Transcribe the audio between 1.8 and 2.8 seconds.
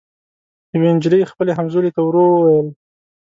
ته ورو ووېل